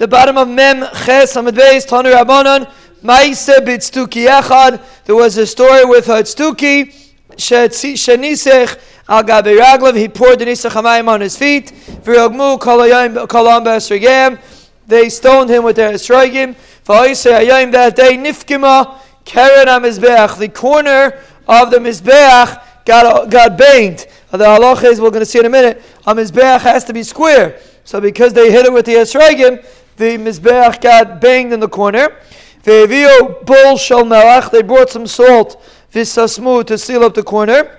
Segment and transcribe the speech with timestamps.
[0.00, 2.66] the bottom of Mem Ches Amid Beis Tanu Rabbanon
[3.02, 4.82] Maise Bitstuki Echad.
[5.04, 6.90] There was a story with a Tztuki
[7.32, 9.94] Shenisech Al Gabi Raglav.
[9.94, 11.74] He poured the Nisach Hamayim on his feet.
[12.02, 14.40] V'yogmu Kolam B'Esrigim.
[14.86, 16.56] They stoned him with their Esrigim.
[16.86, 20.38] V'Oisei Hayim that day Nifkima Keren HaMizbeach.
[20.38, 24.06] The corner of the Mizbeach got, got banged.
[24.30, 27.02] The halach is, we're going to see in a minute, a Mizbeach has to be
[27.02, 27.60] square.
[27.84, 29.64] So because they hit it with the Esragim,
[30.00, 32.16] the Mizbeach got banged in the corner.
[32.64, 37.76] Ve'evio bol shel melach, they brought some salt, visasmu, to seal up the corner.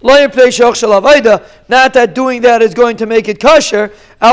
[0.00, 0.32] Not
[1.94, 3.90] that doing that is going to make it kosher.
[4.20, 4.26] It's a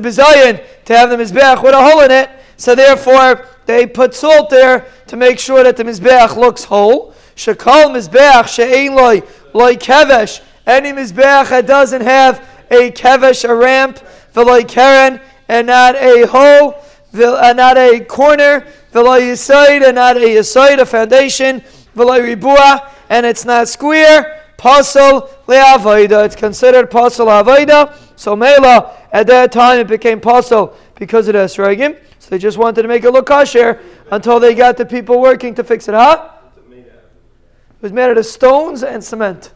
[0.00, 2.30] bizayin to have the mizbeach with a hole in it.
[2.56, 7.12] So therefore, they put salt there to make sure that the mizbeach looks whole.
[7.34, 9.20] Shekal mizbeach she'ein loy
[9.52, 10.40] loy kevesh.
[10.66, 14.00] Any mizbeach that doesn't have a kevesh, a ramp,
[14.36, 16.76] v'loy keren, and not a hole,
[17.12, 21.62] and uh, not a corner, v'loy yisoid, and not a yisoid, a foundation,
[21.96, 26.26] v'loy ribua, and it's not square, pasal le'avoida.
[26.26, 27.96] It's considered pasal avoida.
[28.16, 31.98] So mela, at that time it became pasal because of the esrogim.
[32.18, 33.80] So they just wanted to make it look kosher
[34.10, 36.32] until they got the people working to fix it, huh?
[36.70, 39.52] It was made out of stones and cement.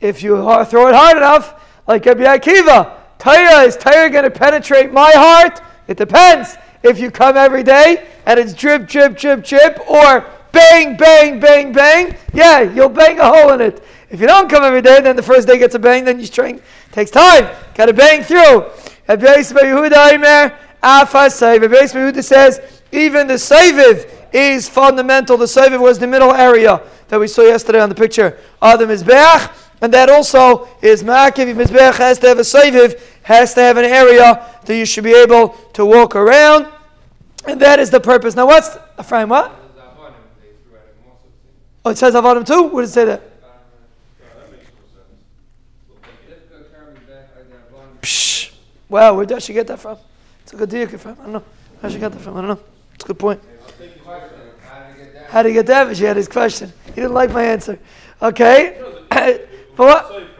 [0.00, 1.54] If you throw it hard enough,
[1.86, 5.60] like Rabbi Akiva, Torah is Torah going to penetrate my heart?
[5.88, 6.56] It depends.
[6.82, 11.72] If you come every day and it's drip, drip, drip, drip, or bang, bang, bang,
[11.72, 13.84] bang, yeah, you'll bang a hole in it.
[14.10, 16.26] If you don't come every day, then the first day gets a bang, then you
[16.26, 16.60] string.
[16.92, 17.48] Takes time.
[17.74, 18.70] Got to bang through.
[19.08, 20.52] Rabbi Yehuda
[22.22, 22.60] says
[22.92, 25.36] even the Saviv is fundamental.
[25.36, 29.02] The Seviv was the middle area that we saw yesterday on the picture Adam is
[29.02, 29.65] Mizbeach.
[29.80, 31.54] And that also is Ma'akiv.
[31.54, 35.14] Mizbeach has to have a Seviv, has to have an area that you should be
[35.14, 36.66] able to walk around.
[37.46, 38.34] And that is the purpose.
[38.34, 39.28] Now, what's Ephraim?
[39.28, 39.54] What?
[41.84, 42.64] Oh, it says Avadim too?
[42.64, 43.22] Where does it say that?
[48.00, 48.52] Psh.
[48.88, 49.98] Wow, where did she get that from?
[50.42, 51.12] It's a good deal, from.
[51.12, 51.42] I don't know.
[51.80, 52.36] Where she got that from?
[52.36, 52.60] I don't know.
[52.94, 53.40] It's a good point.
[55.28, 55.96] How to get that?
[55.96, 56.72] She had his question.
[56.86, 57.78] He didn't like my answer.
[58.22, 58.82] Okay.
[59.76, 60.36] But what?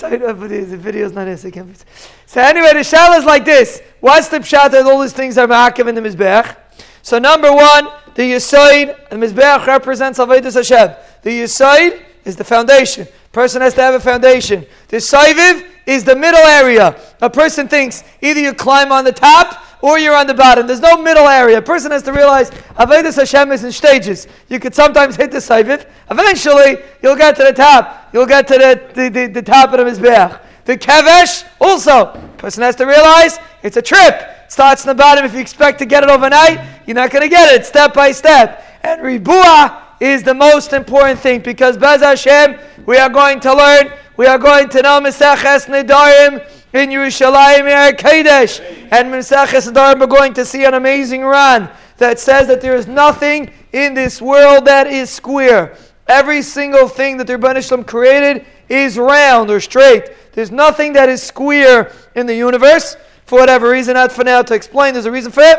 [0.00, 3.80] But the video's not as So anyway, the shal is like this.
[4.00, 6.56] What's the pshat that all these things are ma'akiv in the mizbech?
[7.02, 10.96] So number one, the yisoid, the mizbech represents avodas Hashem.
[11.22, 13.08] The yisoid is the foundation.
[13.32, 14.66] Person has to have a foundation.
[14.88, 17.00] The saiviv is the middle area.
[17.20, 20.66] A person thinks either you climb on the top or you're on the bottom.
[20.66, 21.58] There's no middle area.
[21.58, 24.26] A person has to realize Avodah Hashem is in stages.
[24.48, 25.86] You could sometimes hit the Saivif.
[26.10, 28.08] Eventually, you'll get to the top.
[28.12, 30.40] You'll get to the, the, the, the top of the Mizbeach.
[30.64, 32.06] The Kevesh, also.
[32.36, 34.50] Person has to realize it's a trip.
[34.50, 35.24] Starts in the bottom.
[35.24, 38.12] If you expect to get it overnight, you're not going to get it step by
[38.12, 38.64] step.
[38.82, 43.92] And Ribua is the most important thing because Bez Hashem, we are going to learn,
[44.16, 48.60] we are going to know Meseches Nedarim in Yerushalayim Yer Kadesh.
[48.60, 52.86] And Meseches Nedarim, we're going to see an amazing run that says that there is
[52.86, 55.76] nothing in this world that is square.
[56.06, 60.10] Every single thing that the Rebbeinu created is round or straight.
[60.32, 62.96] There's nothing that is square in the universe.
[63.26, 65.58] For whatever reason, not for now to explain, there's a reason for it.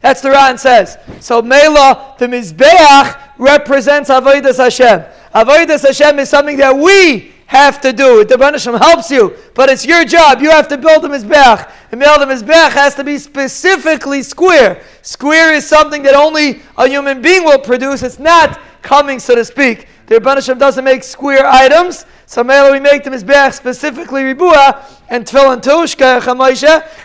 [0.00, 0.96] That's the Ran says.
[1.20, 5.04] So Mela, the Mizbeach represents Avodas Hashem.
[5.34, 8.24] Avodas Hashem is something that we have to do.
[8.24, 10.40] The Hashem helps you, but it's your job.
[10.40, 11.68] You have to build the Mizbeach.
[11.90, 14.84] And build the Mizbeach has to be specifically square.
[15.02, 18.04] Square is something that only a human being will produce.
[18.04, 19.88] It's not coming, so to speak.
[20.06, 22.06] The Hashem doesn't make square items.
[22.26, 26.20] So Mela, we make the Mizbeach specifically Ribua, and Tefillin too, Shkaya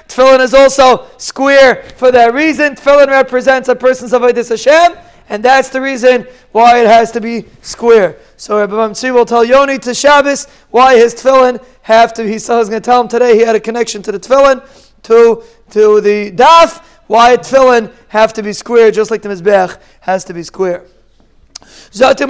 [0.07, 2.75] Tefillin is also square for that reason.
[2.75, 4.95] Tefillin represents a person's Avodah Hashem,
[5.29, 8.17] and that's the reason why it has to be square.
[8.37, 12.23] So Rabbi Mamtzi will tell Yoni to Shabbos why his tefillin have to.
[12.23, 14.61] He he's going to tell him today he had a connection to the tefillin,
[15.03, 16.83] to to the daf.
[17.07, 20.85] Why tefillin have to be square, just like the mizbech has to be square.
[21.61, 22.27] So this is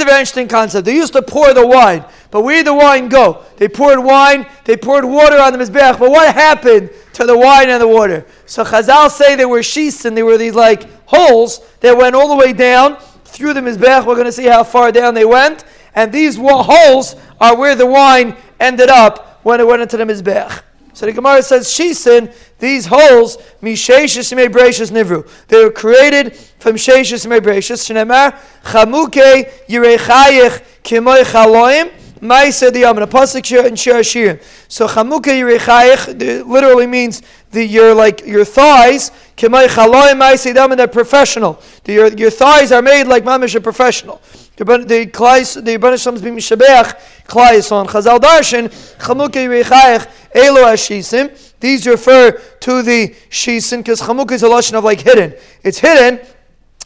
[0.00, 0.86] a very interesting concept.
[0.86, 3.44] They used to pour the wine, but where did the wine go?
[3.58, 7.68] They poured wine, they poured water on the Mizbeach, but what happened to the wine
[7.68, 8.24] and the water?
[8.46, 12.36] So Chazal say there were shisin, there were these like holes that went all the
[12.36, 14.06] way down through the Mizbeach.
[14.06, 15.64] We're going to see how far down they went.
[15.94, 20.62] And these holes are where the wine ended up when it went into the Mizbeach.
[20.94, 25.28] So the Gemara says, Shisin, these holes, Misheshis Mebreshis Nivru.
[25.48, 27.82] They were created from Sheshis Mebreshis.
[27.82, 31.92] Shnemar, Chamuke Yirechayich Kimoy Chaloim.
[32.22, 34.40] Maisa the Yaman, a pasuk in Shir Shirim.
[34.68, 39.10] So chamuka yirichayich literally means the your like your thighs.
[39.36, 41.60] Kemay chaloy Maisa the they're professional.
[41.82, 44.22] The, your, your thighs are made like mamish a professional.
[44.54, 46.94] The klais the Rebbeinu Shalom is being mishabech
[47.26, 48.68] klais on Chazal Darshan
[48.98, 51.30] chamuka yirichayich elo ashisim.
[51.60, 55.34] These refer to the shisin because chamuka is a lashon of like hidden.
[55.62, 56.20] It's hidden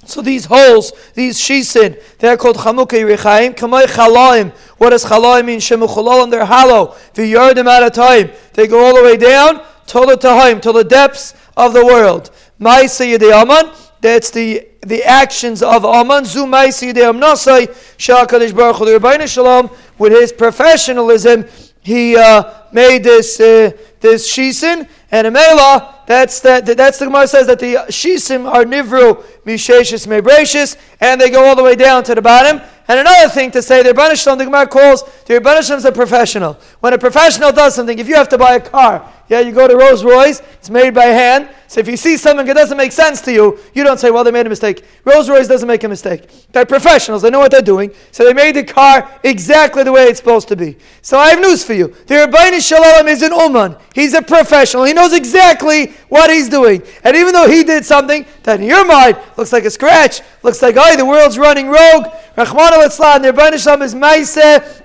[0.07, 3.55] so these holes, these shisin, they're called chamukei rechaim.
[3.55, 4.53] Kamay chalaim.
[4.79, 5.59] What does chalaim mean?
[5.59, 6.31] Shemuchalalim.
[6.31, 6.95] They're hollow.
[7.15, 8.31] V'yardim at of time.
[8.53, 12.31] They go all the way down till the tahim, till the depths of the world.
[12.61, 13.73] Ma'isa yedei aman.
[14.01, 16.25] That's the the actions of aman.
[16.25, 17.67] Zu ma'isa yedei amnasai.
[17.99, 19.27] Shakadosh baruch hu.
[19.27, 21.47] Shalom with his professionalism,
[21.81, 22.45] he uh,
[22.77, 23.71] made this uh,
[24.01, 29.25] this shisin and Amela, that's that that's the Gemara says that the shisim are nivru
[29.45, 32.61] misheshis mebreshis, and they go all the way down to the bottom.
[32.89, 36.55] And another thing to say, the Rebbeinu the Gemara calls the Rebbeinu a professional.
[36.81, 39.67] When a professional does something, if you have to buy a car, yeah, you go
[39.67, 41.49] to Rolls Royce, it's made by hand.
[41.69, 44.23] So if you see something that doesn't make sense to you, you don't say, well,
[44.23, 44.85] they made a mistake.
[45.05, 46.29] Rolls Royce doesn't make a mistake.
[46.53, 47.93] They're professionals, they know what they're doing.
[48.13, 50.77] So they made the car exactly the way it's supposed to be.
[51.03, 51.89] So I have news for you.
[52.07, 53.77] The Rebbeinu Shalom is an Uman.
[53.95, 54.85] He's a professional.
[54.85, 56.83] He knows exactly what he's doing.
[57.03, 60.63] And even though he did something that in your mind looks like a scratch, looks
[60.63, 64.85] like, oh, the world's running rogue, Rahman al-Islam, the Rebbeinu Shalom is Maiseh,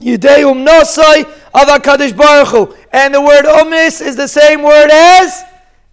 [0.00, 1.24] Yudeum Nosai
[1.54, 2.76] of HaKadosh Baruch Hu.
[2.92, 5.44] And the word Umnis is the same word as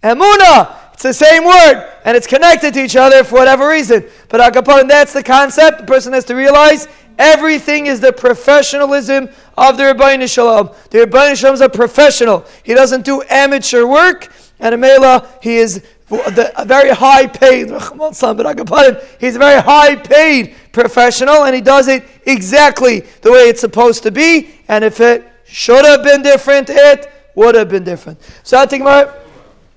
[0.02, 0.76] Emuna.
[0.94, 4.04] It's the same word, and it's connected to each other for whatever reason.
[4.28, 5.78] But Akaparan, that's the concept.
[5.78, 6.88] The person has to realize
[7.18, 10.70] everything is the professionalism of the Rebbeinu Shalom.
[10.90, 12.44] The Rebbeinu Shalom is a professional.
[12.62, 17.68] He doesn't do amateur work, and Amela, he is a very high paid,
[19.20, 24.02] he's a very high paid professional, and he does it exactly the way it's supposed
[24.02, 24.50] to be.
[24.68, 28.20] And if it should have been different, it would have been different.
[28.42, 29.10] So I think my,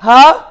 [0.03, 0.43] huh?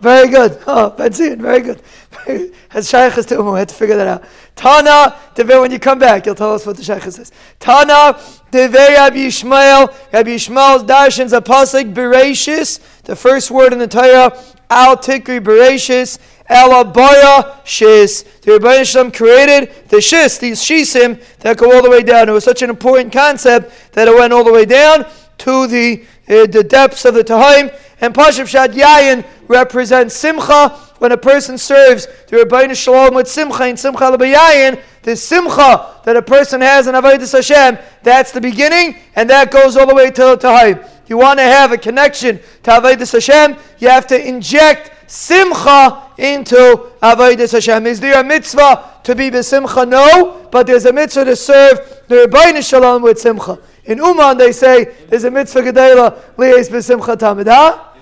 [0.00, 0.58] Very good.
[0.66, 1.80] Oh, Benzin, very good.
[2.68, 4.24] Has Shaykhs to Umu, had to figure that out.
[4.56, 7.32] Tana, when you come back, you'll tell us what the Shaykhs is.
[7.60, 8.18] Tana,
[8.50, 14.36] Devei Rabbi Yishmael, Rabbi Yishmael's Darshan's a pasuk, Bereshis, the first word in the Torah,
[14.68, 16.18] Al Tikri Bereshis,
[16.48, 18.24] El Abaya Shis.
[18.40, 22.28] The Rebbeinu created the Shis, these Shisim that go all the way down.
[22.28, 25.06] It was such an important concept that it went all the way down
[25.38, 27.74] to the, uh, the depths of the Tahim.
[28.00, 30.82] And Pashup Shad Yayin represents Simcha.
[30.98, 36.16] When a person serves the Rebbeinu Shalom with Simcha and Simcha L'Bayayin, the Simcha that
[36.16, 40.10] a person has in Avodah Hashem, that's the beginning, and that goes all the way
[40.10, 40.88] to the Tahim.
[41.06, 46.90] You want to have a connection to Avodah Hashem, you have to inject simcha into
[47.02, 47.86] Avodah Hashem.
[47.86, 49.88] Is there a mitzvah to be besimcha?
[49.88, 53.58] No, but there's a mitzvah to serve the Rebbeinu Shalom with simcha.
[53.86, 57.46] In Uman, they say there's a mitzvah gedela liyes besimcha tamid.
[57.46, 57.92] Huh?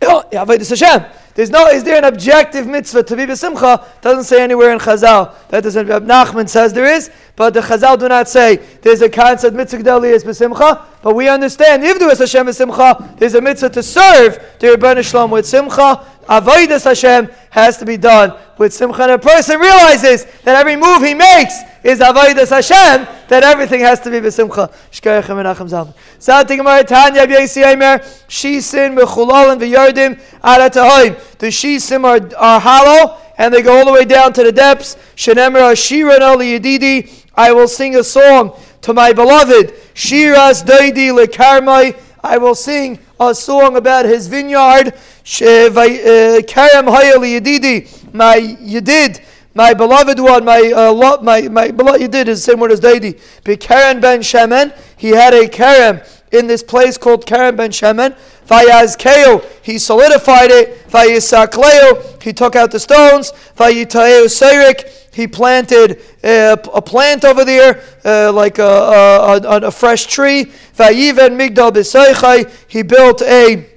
[0.00, 1.04] Avodah Hashem.
[1.38, 4.00] There's no, is there an objective mitzvah to be besimcha?
[4.00, 5.32] Doesn't say anywhere in Chazal.
[5.50, 9.08] That doesn't, Reb Nachman says there is, but the Chazal do not say there's a
[9.08, 10.84] concept mitzvah gedali is besimcha.
[11.00, 15.08] But we understand, if there is Hashem besimcha, there's a mitzvah to serve the Rebbeinu
[15.08, 16.04] Shalom with simcha.
[16.28, 19.02] Avodas Hashem has to be done with simcha.
[19.02, 24.00] And a person realizes that every move he makes is avodas Hashem, that everything has
[24.00, 24.72] to be besimcha.
[24.90, 25.94] Shkayachem menachem zalman.
[26.18, 31.27] Sati Gemara Tanya B'yesi Eimer Shisin Mechulal V'yardim Ara Tahoim.
[31.38, 34.96] The Shisim are, are hollow and they go all the way down to the depths.
[35.16, 37.24] Shenemer Ashiran Ali Yedidi.
[37.34, 39.74] I will sing a song to my beloved.
[39.94, 41.96] Shiras Daidi Lekarmai.
[42.22, 44.94] I will sing a song about his vineyard.
[45.24, 48.14] Karem Hayali Yedidi.
[48.14, 49.24] My Yedid
[49.58, 52.70] my beloved one, my uh, lo- my my beloved, you did is the same word
[52.70, 53.20] as Daidi.
[53.42, 54.72] Be Karen ben Shemen.
[54.96, 58.16] He had a Karen in this place called Karen ben Shemen.
[58.48, 60.88] Vayazkeo, he solidified it.
[60.88, 63.32] Vayisakleo, he took out the stones.
[63.56, 70.06] Vayitayeu Seirik, he planted a, a, plant over there, uh, like a, a, a, fresh
[70.06, 70.46] tree.
[70.76, 73.68] Vayiven Migdal B'Seichai, he built a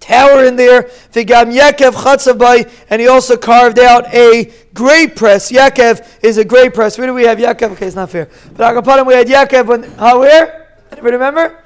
[0.00, 0.84] tower in there.
[1.12, 5.52] Vigam Yekev Chatzavai, and he also carved out a grape press.
[5.52, 6.96] Yaakov is a grape press.
[6.96, 7.72] Where do we have Yaakov?
[7.72, 8.30] Okay, it's not fair.
[8.54, 10.78] But Akapanim, we had Yaakov when, how, where?
[10.92, 11.64] Anybody remember?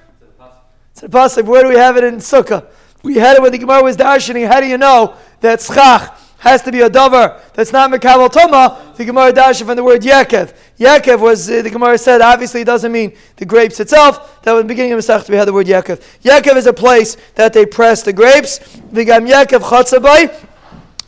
[1.02, 1.46] The Pasuk.
[1.46, 2.64] Where do we have it in Sukkah?
[3.02, 4.46] We had it when the Gemara was darshaning.
[4.46, 8.94] How do you know that schach has to be a davar that's not mekabel toma?
[8.96, 10.54] The Gemara darshan from the word yakev.
[10.78, 14.40] Yakev was uh, the Gemara said obviously it doesn't mean the grapes itself.
[14.42, 16.00] That was the beginning of Masech we had the word yakev.
[16.22, 18.60] Yakev is a place that they press the grapes.
[18.60, 20.50] Vigam Yaakov chatzabai.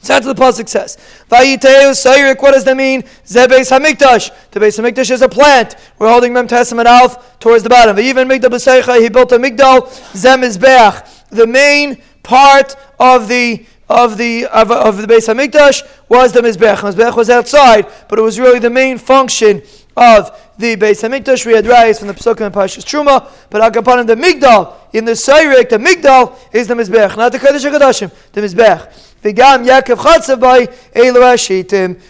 [0.05, 0.99] So that's what the pasuk says.
[1.31, 2.43] Vayiteu sayrik.
[2.43, 3.05] What does that mean?
[3.25, 4.51] Zebes hamikdash.
[4.51, 5.77] The base hamikdash is a plant.
[5.99, 7.99] We're holding Mem Testament Alf towards the bottom.
[7.99, 9.01] Even migdal.
[9.01, 9.91] He built a migdal.
[10.15, 10.97] Zem is Beach.
[11.31, 16.77] The main part of the of the of, of the base hamikdash was the mizbech.
[16.77, 19.63] Mizbech was outside, but it was really the main function
[19.97, 21.47] of the Beis Hamikdash.
[21.47, 25.13] We had rice from the Pesukim and Pashas Truma, but Agapanim the Migdal in the
[25.13, 29.04] Sayrik, the Migdal is the Mizbech, not the Kodesh Hakadoshim, the Mizbech.
[29.33, 30.69] Yaakov.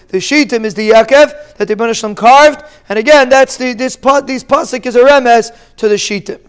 [0.09, 3.97] The Shitim is the Yaakov that the Banishlam carved, and again, that's the this.
[3.97, 6.41] These pasuk is a remez to the Shitim.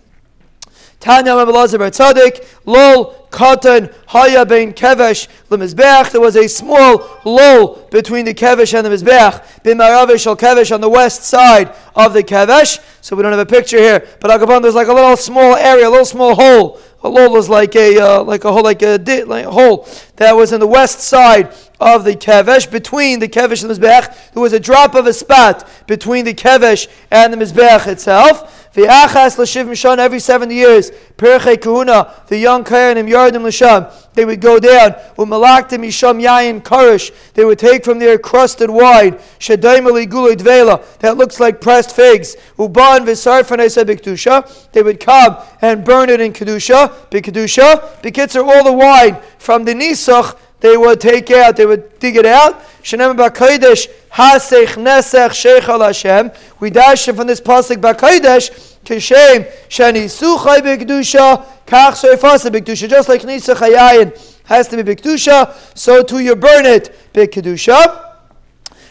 [1.00, 6.12] Tanya Mabelazar Bar Tzadik, Lol Katan Haya Bein Kevesh Lemizbeach.
[6.12, 9.64] There was a small lull between the Kevesh and the Mizbeach.
[9.64, 12.80] Bin Maravish al Kevesh on the west side of the Kevesh.
[13.02, 15.88] So we don't have a picture here, but Agabon, there's like a little small area,
[15.88, 16.80] a little small hole.
[17.04, 20.36] A lull is like a uh, like a hole, like a, like a hole that
[20.36, 24.34] was in the west side of the kevesh between the kevesh and the mizbech.
[24.34, 28.62] There was a drop of a spot between the kevesh and the mizbech itself.
[28.74, 30.92] The achas l'shiv mishon every seventy years.
[31.18, 33.90] Perche kahuna, the young kohanim yardim l'sham.
[34.14, 34.96] They would go down.
[35.18, 37.14] Umalaktim misham yayin karish.
[37.34, 39.14] They would take from their crusted wine.
[39.40, 42.36] Shadaim gulay dvela that looks like pressed figs.
[42.58, 44.72] Uban v'sarfanesa bikdusha.
[44.74, 46.94] They would come and burn it in kedusha.
[47.10, 48.02] Bikdusha.
[48.02, 52.26] Bekitzer all the wine from the nisach they would take out, they would dig it
[52.26, 52.64] out.
[52.82, 56.32] Shenem b'kodesh hasech nesech sheich al Hashem.
[56.60, 62.90] We dash from this pasuk b'kodesh kishem shani suchay b'kedusha kach soifasa b'kedusha.
[62.90, 68.05] Just like nisach hayayin has to be b'kedusha, so too you burn it b'kedusha.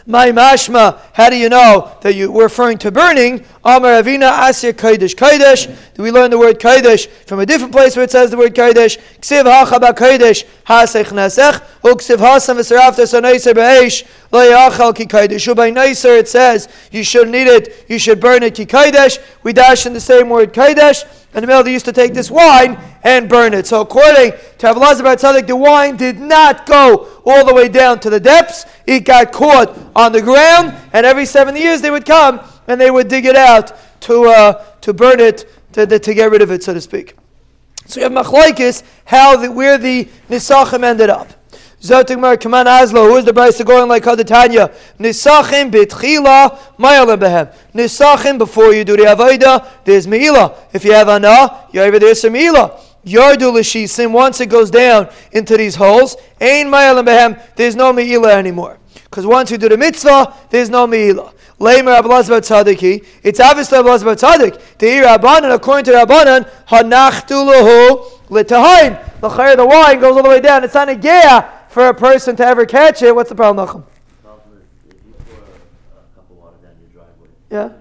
[0.06, 3.42] My mashma, how do you know that you were referring to burning?
[3.64, 5.14] Amar Avina Asir Kaidish.
[5.14, 8.36] Kaidish, do we learn the word Kaidish from a different place where it says the
[8.36, 8.98] word Kaidish?
[9.20, 15.56] Ksiv hachaba Kaidish, hasech nesech, uksiv hasam v'sarafta sanaiser be'esh, lo yachal ki Kaidish.
[15.56, 19.18] By nicer it says, you shouldn't eat it, you should burn it ki Kaidish.
[19.42, 21.06] We dash in the same word Kaidish.
[21.34, 23.66] And the they used to take this wine and burn it.
[23.66, 28.10] So according to Abelazar Tzaddik, the wine did not go all the way down to
[28.10, 28.66] the depths.
[28.86, 32.90] It got caught on the ground, and every seven years they would come and they
[32.90, 33.72] would dig it out
[34.02, 37.16] to, uh, to burn it, to, to get rid of it, so to speak.
[37.86, 41.28] So you have machlaikis, how the, where the nisachim ended up.
[41.84, 44.74] Zotik Mar Kaman Aslo, who is the Bryce going like Hadatanya?
[44.98, 47.54] Nisachim bitchila mayalim behem.
[47.74, 50.56] Nisachim before you do the Avodah, there's Meila.
[50.72, 52.80] If you have Ana, you're over there some Meila.
[53.04, 58.30] Yardu l'shisim, once it goes down into these holes, ain mayalim behem, there's no Meila
[58.30, 58.78] anymore.
[59.04, 61.34] Because once you do the mitzvah, there's no Meila.
[61.58, 63.04] Lamer Abelazar Tzadiki.
[63.22, 64.58] It's obviously Abelazar Tzadik.
[64.78, 68.98] The Rabbanan, according to Rabbanan, Hanachtu lahu l'tahain.
[69.20, 70.64] The wine goes all the way down.
[70.64, 73.82] It's not a geah for a person to ever catch it, what's the problem, Nachum?
[77.50, 77.72] Yeah.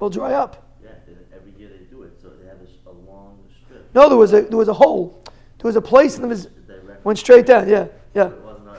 [0.00, 0.66] Will dry up.
[0.82, 0.90] Yeah,
[1.32, 3.88] every year they do it, so they have a, long strip.
[3.94, 5.22] No, there was a there was a hole.
[5.58, 6.50] There was a place in the
[7.04, 7.68] went straight down.
[7.68, 8.30] Yeah, yeah.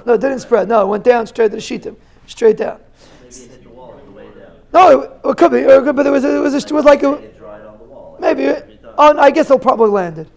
[0.05, 0.67] No, it didn't spread.
[0.67, 1.95] No, it went down straight to the sheetim,
[2.27, 2.79] straight down.
[3.23, 4.51] Maybe it hit the wall on the way down.
[4.73, 5.59] No, it, it could be.
[5.59, 7.13] It could, but there was a, it was a, it was like a.
[7.13, 8.17] It dried on the wall.
[8.19, 8.47] Maybe.
[8.97, 10.29] oh, I guess it'll probably landed.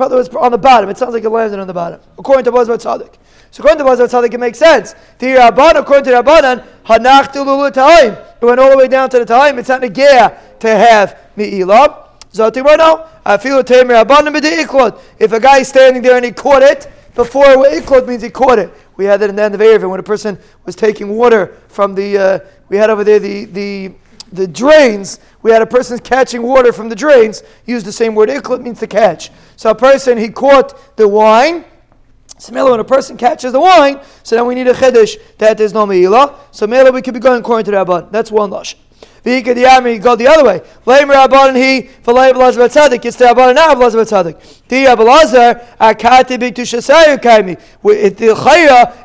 [0.00, 0.88] Probably was on the bottom.
[0.88, 2.00] It sounds like it landed on the bottom.
[2.18, 3.16] According to Bazar Tzaddik.
[3.50, 4.94] So according to Bazar Tzaddik, it makes sense.
[5.18, 8.16] The Rabban, according to Rabbanan, Hanach Tilulu time.
[8.40, 9.58] It went all the way down to the time.
[9.58, 12.06] It's not a gear to have Mi'ilah.
[12.32, 13.08] Zati right now.
[13.26, 13.70] I feel it
[15.18, 18.58] If a guy is standing there and he caught it, before iklot means he caught
[18.58, 18.72] it.
[18.96, 21.94] We had that in the end of Erev when a person was taking water from
[21.94, 22.38] the, uh,
[22.70, 23.92] we had over there the, the
[24.32, 28.28] the drains, we had a person catching water from the drains, used the same word.
[28.28, 29.30] Iklit means to catch.
[29.56, 31.64] So a person, he caught the wine.
[32.38, 35.74] Similar, when a person catches the wine, so then we need a chiddush that there's
[35.74, 36.36] no meila.
[36.52, 38.10] So meila we could be going according to the Rabban.
[38.10, 38.76] That's one lush.
[39.24, 40.62] Vika the army go the other way.
[40.86, 43.04] Lamer Rabban he for Lamer Lazar Tzadik.
[43.04, 44.66] It's the Rabban now Lazar Tzadik.
[44.68, 47.60] The Abelazar akati biktushasayu kaimi.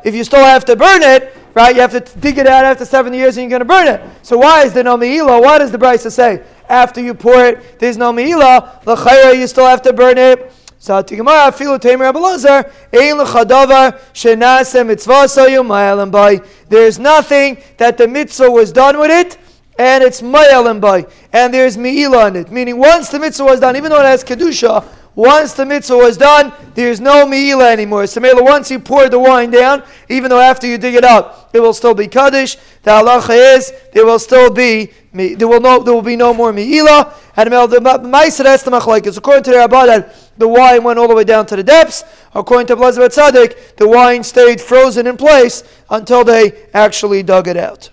[0.04, 1.74] If you still have to burn it, right?
[1.74, 4.00] You have to dig it out after seven years and you're going to burn it.
[4.22, 5.42] So why is there no meila?
[5.42, 8.84] Why does the Brisa say after you pour it, there's no meila?
[8.86, 10.52] L'chayra, you still have to burn it.
[10.78, 16.42] So Gemara, filu tamer Abelazar, ein l'chadavar shenase mitzvah soyum mayalim by.
[16.68, 19.38] There's nothing that the mitzvah was done with it,
[19.78, 22.52] and it's mayalim by, and there's meila on it.
[22.52, 24.86] Meaning, once the mitzvah was done, even though it has kedusha,
[25.16, 28.06] once the mitzvah was done, there's no meila anymore.
[28.06, 31.60] So once you pour the wine down, even though after you dig it up, it
[31.60, 32.56] will still be kaddish.
[32.82, 36.52] The halacha is there will still be there will no there will be no more
[36.52, 37.14] meila.
[37.34, 38.76] And the ma'aser that's the.
[38.76, 42.04] According to the Rabbanan, the wine went all the way down to the depths.
[42.34, 47.56] According to Blazer Tzaddik, the wine stayed frozen in place until they actually dug it
[47.56, 47.88] out.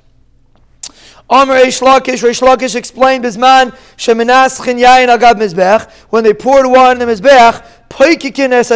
[1.30, 5.89] Amr Reish Lakish, Reish Lakish explained Bisman Sheminas Yain Agab Mizbech.
[6.10, 8.70] When they poured wine in the Mizbech, Poikikin Es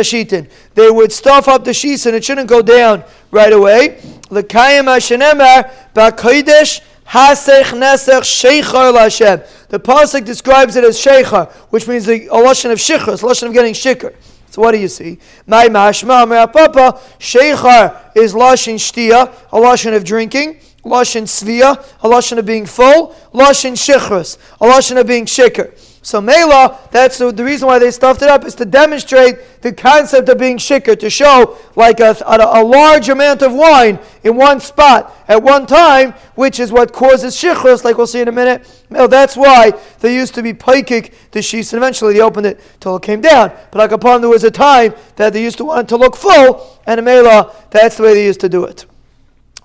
[0.74, 4.00] They would stuff up the sheets and it shouldn't go down right away.
[4.30, 9.46] L'kayim Hashenemer Ba'kodesh Hasech Nesech Sheichar Lashem.
[9.70, 13.54] The pasuk describes it as Sheichar, which means the lashon of shichar, a lashon of
[13.54, 14.13] getting shikar.
[14.50, 15.20] So what do you see?
[15.46, 20.60] My mashma papa Sheichar is lashon shtia, a lashon of drinking.
[20.88, 25.77] Lashon Svia, a Lashon of being full, Lashon Shichrus, a Lashon of being Shikr.
[26.08, 29.74] So Mela, that's the, the, reason why they stuffed it up, is to demonstrate the
[29.74, 34.38] concept of being Shikr, to show like a, a, a, large amount of wine in
[34.38, 38.32] one spot at one time, which is what causes Shichrus, like we'll see in a
[38.32, 38.86] minute.
[38.89, 42.62] Mela, that's why they used to be Paikik the sheets, and eventually they opened it
[42.79, 43.51] till it came down.
[43.72, 46.15] But like upon there was a time that they used to want it to look
[46.15, 48.86] full, and Mela, that's the way they used to do it.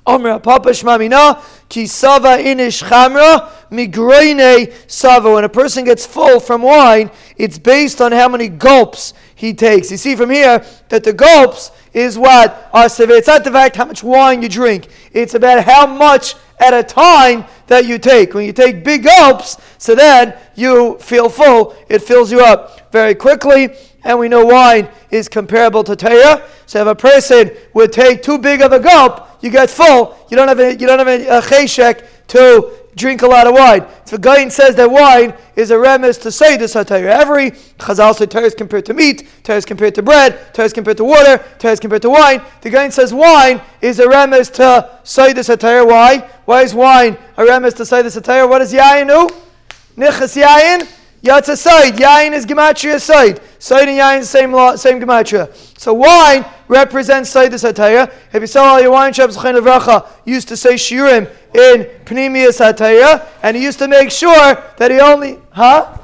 [0.07, 5.33] Omer Papa Shmamina Ki Sava Inish Chamra Migraine Sava.
[5.33, 9.91] When a person gets full from wine, it's based on how many gulps he takes.
[9.91, 13.17] You see from here that the gulps is what are severe.
[13.17, 14.89] It's not the fact how much wine you drink.
[15.13, 18.35] It's about how much at a time that you take.
[18.35, 21.77] When you take big gulps, so then you feel full.
[21.89, 23.71] It fills you up very quickly.
[24.05, 26.49] And we know wine is comparable to Torah.
[26.67, 30.17] So if a person would take too big of a gulp, you get full.
[30.31, 33.47] You don't have a, you don't have a, a uh, cheshek to drink a lot
[33.47, 33.87] of wine.
[34.05, 37.01] So Gain says that wine is a remiss to say this Torah.
[37.01, 40.73] Every Chazal says Torah is compared to meat, Torah is compared to bread, Torah is
[40.73, 42.43] compared to water, Torah is compared to wine.
[42.61, 45.85] The Gain says wine is a remiss to say this Torah.
[45.85, 46.19] Why?
[46.45, 48.47] Why is wine a remiss to say this Torah?
[48.47, 49.29] What is Yayin do?
[51.23, 51.43] Nichas Yayin?
[51.43, 51.95] Yatza side.
[51.95, 53.41] Yain is gematria side.
[53.59, 55.55] Side and yain same law, same gematria.
[55.79, 58.13] So wine represents side the sataya.
[58.33, 59.37] If you saw your wine shops,
[60.25, 65.01] used to say shiurim in Pneumius Sataya, and he used to make sure that he
[65.01, 65.97] only, huh?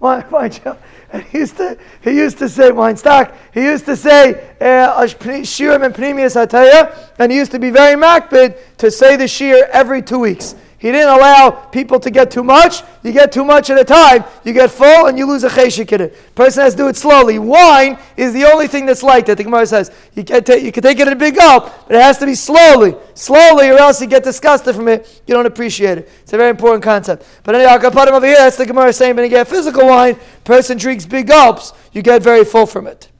[0.00, 0.80] Wine, wine shop.
[1.12, 3.32] And he used to he used to say wine stock.
[3.54, 8.00] He used to say uh, shiurim and Pneumius Sataya, and he used to be very
[8.00, 10.56] makbid to say the shir every two weeks.
[10.86, 12.84] He didn't allow people to get too much.
[13.02, 15.90] You get too much at a time, you get full and you lose a cheshik
[15.90, 16.34] in it.
[16.36, 17.40] Person has to do it slowly.
[17.40, 19.36] Wine is the only thing that's like that.
[19.36, 21.96] The Gemara says you can, take, you can take it in a big gulp, but
[21.96, 25.22] it has to be slowly, slowly, or else you get disgusted from it.
[25.26, 26.08] You don't appreciate it.
[26.22, 27.26] It's a very important concept.
[27.42, 28.36] But anyway, I'll put him over here.
[28.36, 32.22] That's the Gemara saying when you get physical wine, person drinks big gulps, you get
[32.22, 33.10] very full from it.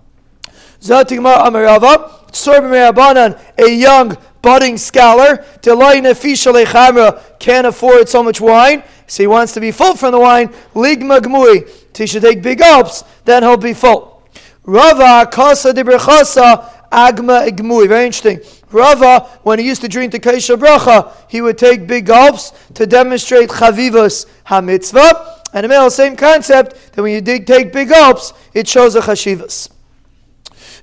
[0.81, 2.23] Zatigmar Amarava,
[3.59, 5.45] a young budding scholar,
[7.41, 10.49] can't afford so much wine, so he wants to be full from the wine.
[10.73, 14.23] Ligma gmui, he should take big gulps, then he'll be full.
[14.63, 17.89] Rava kasa de agma igmui.
[17.89, 18.39] Very interesting.
[18.71, 22.87] Rava, when he used to drink the kaisha bracha, he would take big gulps to
[22.87, 25.43] demonstrate chavivas hamitzvah.
[25.55, 29.71] And the male, same concept that when you take big gulps, it shows a chashivas.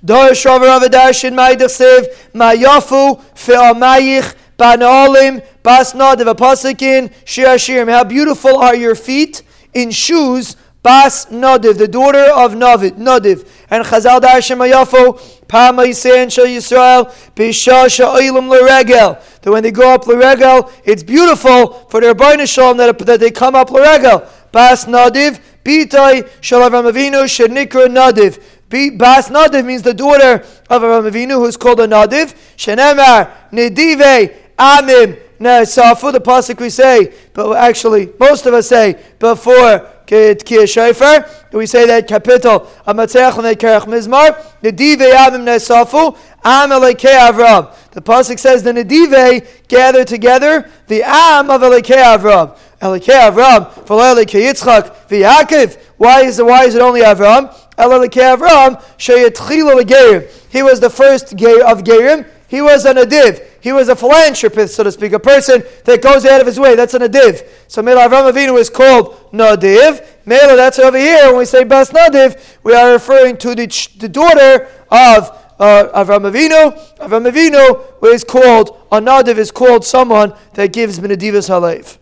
[0.03, 7.89] Dor Shravar Avadashin Maidachsev Mayafu Fe'amayich Banalim Bas Nadav Apasikin Shir Shirim.
[7.89, 13.47] How beautiful are your feet in shoes Bas Nadiv, the daughter of Navid, Nadiv.
[13.69, 19.17] And Chazal Darshem Ayafo, Pama Yisrael Shal Yisrael, Bisha Sha'ilim L'regel.
[19.41, 23.55] That when they go up L'regel, it's beautiful for their Bainashal that, that they come
[23.55, 24.27] up L'regel.
[24.51, 27.23] Bas Nadiv, Bitai Shal Avram Avinu,
[27.87, 28.43] Nadiv.
[28.73, 32.33] Bas Nadiv means the daughter of Avraham Avinu, who's called a Nadiv.
[32.57, 36.11] Shenemar Nedive Amim Nesafu.
[36.11, 41.29] The pasuk we say, but actually most of us say before Kiyah Shofar.
[41.51, 44.43] We say that capital Amatzeach Kerech Mizmar.
[44.63, 46.17] Nedive Amim Nesafu.
[46.43, 47.71] Am Elekei Avram.
[47.91, 52.57] The pasuk says the Nedive gather together the Am of Elekei Avram.
[52.81, 53.71] Elekei Avram.
[53.85, 55.77] For Elekei Yitzchak v'Yaakov.
[55.97, 56.45] Why is it?
[56.45, 57.55] Why is it only Avram?
[57.77, 57.85] He
[60.61, 62.27] was the first gay of Gerim.
[62.47, 63.43] He was an Nadiv.
[63.61, 66.75] He was a philanthropist, so to speak, a person that goes out of his way.
[66.75, 67.47] That's an Nadiv.
[67.67, 70.05] So Mela Avram Avinu is called Nadiv.
[70.27, 71.29] Mela, that's over here.
[71.29, 73.65] When we say Bas Nadiv, we are referring to the,
[73.97, 76.77] the daughter of uh, Avram Avinu.
[76.99, 81.97] Avram Avinu is called, a Nadiv is called someone that gives Benedivas Halev.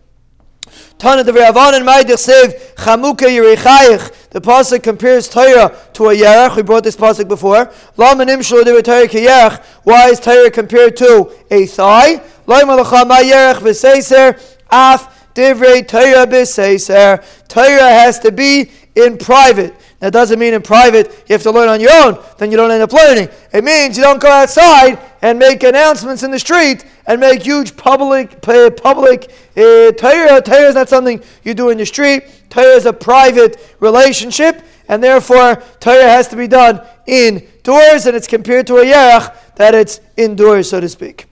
[0.97, 4.29] Tana the Ravan and Maidich Sev Chamuka Yerichayich.
[4.29, 6.55] The pasuk compares Torah to a yerach.
[6.55, 7.71] We brought this pasuk before.
[7.97, 9.63] Lama nimshul de Torah kiyerach.
[9.83, 12.21] Why is Torah compared to a thigh?
[12.45, 17.23] Lama malacha ma yerach v'seiser af divrei Torah b'seiser.
[17.47, 19.75] Torah has to be in private.
[20.01, 22.71] That doesn't mean in private you have to learn on your own, then you don't
[22.71, 23.29] end up learning.
[23.53, 27.77] It means you don't go outside and make announcements in the street and make huge
[27.77, 30.41] public public uh, Torah.
[30.41, 32.23] Torah is not something you do in the street.
[32.49, 38.27] Torah is a private relationship, and therefore Torah has to be done indoors, and it's
[38.27, 41.27] compared to a yerach that it's indoors, so to speak.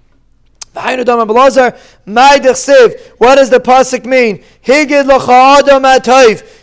[0.75, 0.97] What
[3.35, 4.43] does the pasuk mean?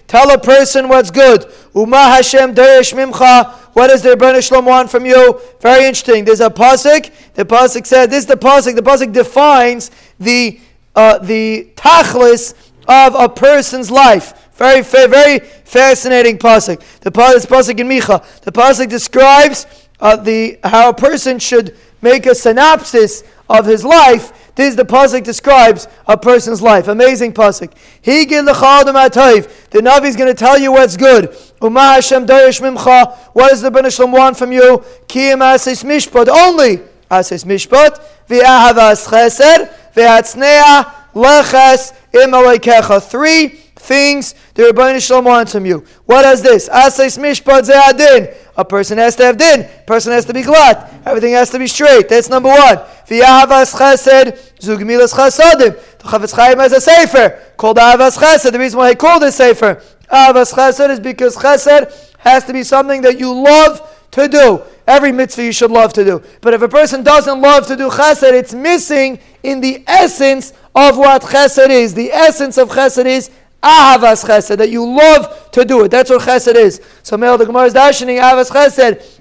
[0.06, 1.52] Tell a person what's good.
[1.74, 3.52] Uma Hashem mimcha.
[3.74, 5.40] What does the Rebbeinu Shalom want from you?
[5.60, 6.24] Very interesting.
[6.24, 7.10] There's a pasuk.
[7.34, 10.60] The pasuk said, "This is the pasuk." The pasuk defines the
[10.94, 12.54] uh, the tachlis
[12.88, 14.50] of a person's life.
[14.54, 16.80] Very, very fascinating pasuk.
[17.00, 18.24] The pasuk in Micha.
[18.42, 19.66] The pasuk describes
[20.00, 25.22] uh, the how a person should make a synopsis of his life this the pasuk
[25.22, 26.88] describes a person's life.
[26.88, 27.72] Amazing pasuk.
[28.00, 31.36] He The Navi is going to tell you what's good.
[31.62, 33.16] Uma Hashem mimcha.
[33.34, 34.82] What does the Ben Shalom want from you?
[35.08, 36.78] Kiyim asis mishpat only.
[37.10, 45.84] Asis mishpat v'ahavas chesed v'atznea leches im Three things the Rebbeinu Shalom wants from you.
[46.06, 46.68] What is this?
[46.68, 48.34] Asais mishpat ze'adin.
[48.56, 49.68] A person has to have din.
[49.86, 50.90] Person has to be glad.
[51.04, 52.08] Everything has to be straight.
[52.08, 52.78] That's number one.
[53.06, 55.76] V'yahavas chesed zugmilas chasadim.
[55.98, 58.50] The Chafetz Chaim has a sefer called Ahavas Chesed.
[58.52, 62.62] The reason why he called it sefer Ahavas Chesed is because chesed has to be
[62.62, 64.62] something that you love to do.
[64.86, 66.22] Every mitzvah you should love to do.
[66.40, 70.96] But if a person doesn't love to do chesed, it's missing in the essence of
[70.96, 71.92] what chesed is.
[71.92, 73.30] The essence of chesed is
[73.66, 75.90] Ahavas chesed, that you love to do it.
[75.90, 76.80] That's what chesed is.
[77.02, 79.20] So, Mel, the Gemara is dashing Ahavas chesed.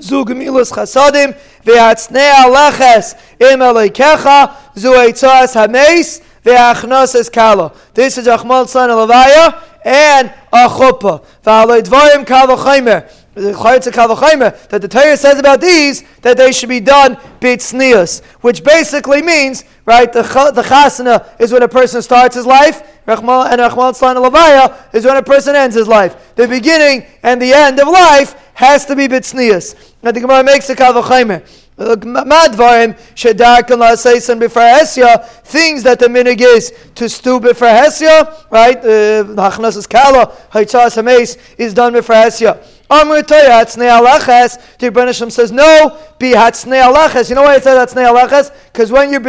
[0.00, 7.72] Zu gemilas chasadim ve'atznei aleches im eleikecha zu eitzas hameis ve'achnos kala.
[7.94, 11.24] This is Achmal son of Levaya and a chuppah.
[11.44, 17.16] Ve'alei dvarim kal v'chaymer that the Torah says about these that they should be done
[17.38, 20.22] bitsnius, which basically means right the
[20.54, 25.16] the chasana is when a person starts his life, and Rachmal Tzlan Levaya is when
[25.16, 26.34] a person ends his life.
[26.34, 29.94] The beginning and the end of life has to be bitsnius.
[30.02, 31.62] Now the Gemara makes a kavachaymer.
[31.78, 38.78] Uh, Madvarim shedarkan la'aseisan b'far things that the minig is to stew b'far hesya, right?
[38.78, 42.75] Uh, Hachnasas kala, haitzas hameis is done b'far hesya.
[42.88, 44.78] Amr Torah Hatznei Alachas.
[44.78, 45.98] The Rebbeinu says no.
[46.18, 47.28] Be Hatznei Alachas.
[47.28, 48.52] You know why it says Hatznei Alachas?
[48.72, 49.22] Because when you're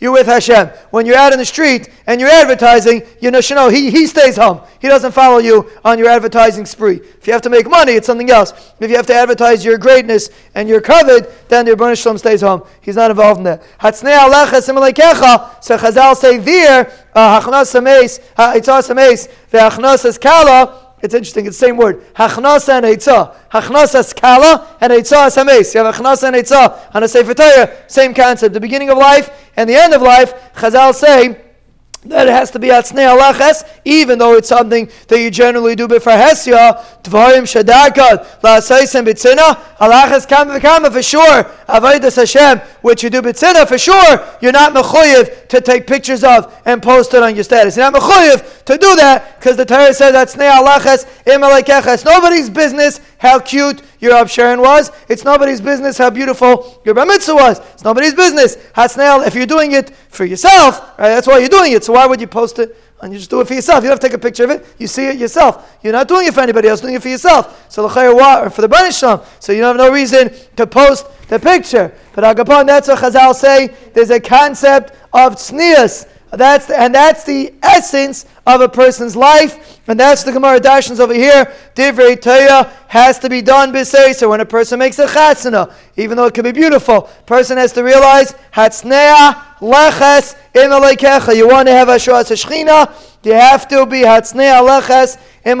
[0.00, 0.68] you're with Hashem.
[0.90, 4.36] When you're out in the street and you're advertising, you know, you he, he stays
[4.36, 4.60] home.
[4.80, 6.96] He doesn't follow you on your advertising spree.
[6.96, 8.52] If you have to make money, it's something else.
[8.78, 12.62] If you have to advertise your greatness and you're covered, then the Rebbeinu stays home.
[12.80, 13.62] He's not involved in that.
[13.80, 15.62] Hatznei Alachas Imalekecha.
[15.64, 20.85] So Chazal say there, uh, Hachnas Sameis, Haitzah Sameis, Ve'achnas Kala.
[21.02, 21.46] It's interesting.
[21.46, 22.02] It's the same word.
[22.14, 23.34] Hachnasa and Eitzah.
[23.50, 27.76] Hachnasa skala and Eitzah is You have Hachnasa and Eitzah on a Sefer Torah.
[27.86, 28.54] Same concept.
[28.54, 30.32] The beginning of life and the end of life.
[30.54, 31.42] Chazal say
[32.08, 35.88] that it has to be atzne alaches, even though it's something that you generally do
[35.88, 37.02] before hesya.
[37.02, 41.50] Dvarim shadakad la'asaisen bitzina alaches kam v'kama for sure.
[41.68, 44.24] Avodas Hashem, which you do bitzina for sure.
[44.40, 47.76] You're not mechuyev to take pictures of and post it on your status.
[47.76, 52.48] You're not mechuyev to do that because the Torah says atzne alaches im It's nobody's
[52.50, 54.92] business how cute your Absharon was.
[55.08, 57.58] It's nobody's business how beautiful your Bar Mitzvah was.
[57.74, 58.56] It's nobody's business.
[58.74, 61.84] Hatsnail, if you're doing it for yourself, right, that's why you're doing it.
[61.84, 62.76] So why would you post it?
[63.02, 63.84] And you just do it for yourself.
[63.84, 64.66] You don't have to take a picture of it.
[64.78, 65.76] You see it yourself.
[65.82, 66.80] You're not doing it for anybody else.
[66.80, 67.66] You're doing it for yourself.
[67.70, 69.24] So or for the Banisham.
[69.38, 71.92] So you don't have no reason to post the picture.
[72.14, 73.74] But Agapon, that's what Chazal say.
[73.92, 76.08] There's a concept of tznius.
[76.32, 80.98] That's the, and that's the essence of a person's life, and that's the Gemara Dashans
[80.98, 81.52] over here.
[81.74, 86.26] Divrei Torah has to be done So when a person makes a chatzana, even though
[86.26, 87.02] it can be beautiful.
[87.26, 91.36] Person has to realize hatznea leches in.
[91.36, 92.92] You want to have a shechina,
[93.24, 95.58] you have to be hatznea leches in.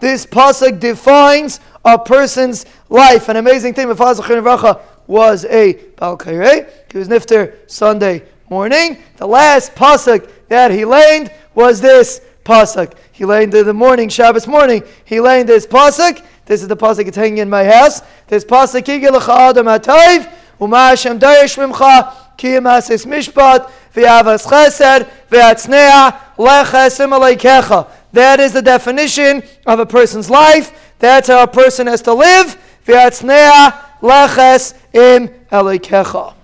[0.00, 3.28] This pasuk defines a person's life.
[3.28, 3.88] An amazing thing.
[3.88, 6.70] Mefaz was a balkairei.
[6.90, 9.02] He was nifter Sunday morning.
[9.16, 12.94] The last pasuk that he learned was this pasuk.
[13.12, 14.82] He learned in the morning, Shabbos morning.
[15.04, 16.24] He learned this pasuk.
[16.44, 18.02] This is the pasuk that's hanging in my house.
[18.28, 27.12] This pasuk kigelacha adam atayv uma Hashem darish mimcha kiyamas mishpat v'avas chesed v'atznea lechesim
[27.18, 27.88] aleikecha.
[28.12, 30.94] That is the definition of a person's life.
[31.00, 32.56] That's how a person has to live.
[32.86, 36.35] V'atznea leches im aleikecha.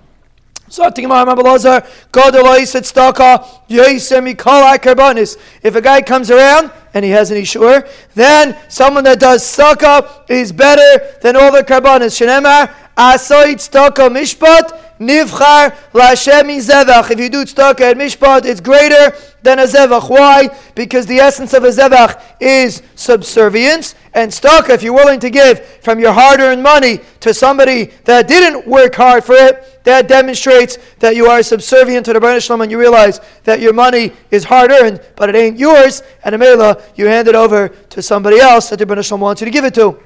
[0.74, 0.96] If
[5.74, 10.50] a guy comes around and he has an ishur, then someone that does tzedakah is
[10.50, 12.16] better than all the karbanis.
[12.16, 17.10] Shenemar, asoit tzedakah mishpat, nivchar lashem zevach.
[17.10, 20.08] If you do tzedakah at mishpat, it's greater than a zevach.
[20.08, 20.48] Why?
[20.74, 23.94] Because the essence of a zevach is subservience.
[24.14, 28.66] And tzedakah, if you're willing to give from your hard-earned money to somebody that didn't
[28.66, 32.78] work hard for it, that demonstrates that you are subservient to the Baruch and you
[32.78, 37.34] realize that your money is hard-earned, but it ain't yours, and Amela, you hand it
[37.34, 39.98] over to somebody else that the Baruch wants you to give it to.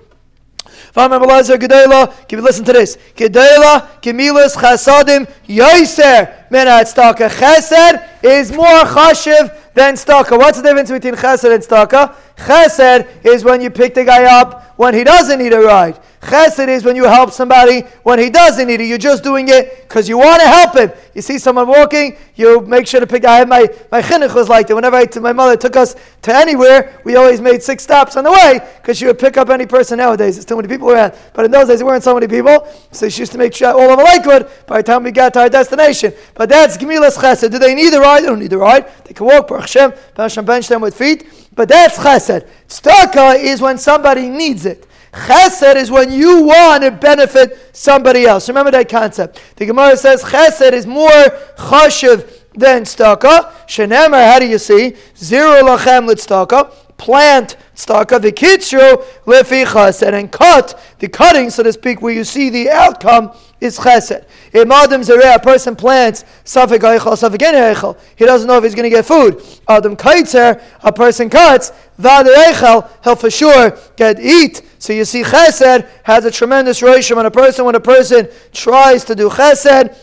[0.95, 2.97] Give me listen to this.
[3.15, 7.29] Gedela, Gemilas, Chasadim, Yoiser, Menat Staka.
[7.29, 10.39] Chesed is more chashiv than staka.
[10.39, 12.15] What's the difference between chesed and staka?
[12.37, 15.99] Chesed is when you pick the guy up when he doesn't need a ride.
[16.27, 18.87] Chesed is when you help somebody when he doesn't need it.
[18.87, 20.91] You're just doing it because you want to help him.
[21.15, 23.25] You see someone walking, you make sure to pick.
[23.25, 24.75] I had my my chinuch was like that.
[24.75, 28.33] Whenever I, my mother took us to anywhere, we always made six stops on the
[28.33, 29.99] way because she would pick up any person.
[29.99, 32.69] Nowadays, there's too many people around, but in those days there weren't so many people,
[32.91, 35.41] so she used to make sure all them good by the time we got to
[35.41, 36.13] our destination.
[36.35, 37.51] But that's gemilas chesed.
[37.51, 38.23] Do they need a ride?
[38.23, 38.91] They don't need a ride.
[39.05, 39.49] They can walk.
[39.49, 41.27] Baruch Hashem, Hashem bench them with feet.
[41.55, 42.49] But that's chesed.
[42.69, 44.86] Tzedakah is when somebody needs it.
[45.17, 48.49] Chesed is when you want to benefit somebody else.
[48.49, 49.41] Remember that concept.
[49.57, 51.11] The Gemara says chesed is more
[51.57, 53.51] chashiv than tzedakah.
[53.67, 54.95] Shenemar, how do you see?
[55.17, 56.73] Zero lachem tzedakah.
[56.97, 58.23] Plant tzedakah.
[58.23, 60.13] The kitzru lefi chesed.
[60.13, 64.25] And cut, the cutting, so to speak, where you see the outcome is chesed.
[64.53, 68.75] If Adam Zereh, a person plants Safik Eichel, Safik Eichel, he doesn't know if he's
[68.75, 69.43] going to get food.
[69.69, 74.63] Adam Kaitzer, a person cuts, Vad Eichel, he'll for sure get eat.
[74.79, 77.65] So you see, chesed has a tremendous ratio on a person.
[77.65, 79.95] When a person tries to do chesed,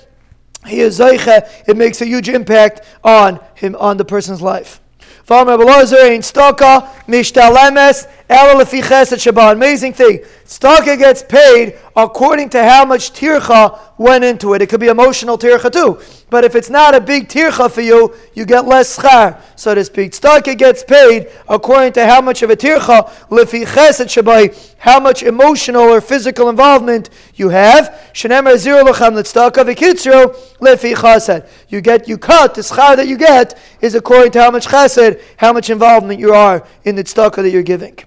[0.67, 4.79] he is zeiche, it makes a huge impact on him, on the person's life.
[5.23, 10.19] From Rabbi Lozer in Stoka, Mishtalemes, Amazing thing.
[10.45, 14.61] Staka gets paid according to how much tircha went into it.
[14.61, 15.99] It could be emotional tircha too.
[16.31, 19.85] But if it's not a big tircha for you, you get less schar, so to
[19.85, 20.13] speak.
[20.13, 25.21] Staka gets paid according to how much of a tircha, lefi chesed shabai, how much
[25.21, 28.11] emotional or physical involvement you have.
[28.13, 31.47] Shenemer zero lecham letztaka v'kitzro lefi chesed.
[31.69, 35.21] You get, you cut, the schar that you get is according to how much chesed,
[35.37, 37.99] how much involvement you are in the tzedakah that you're giving.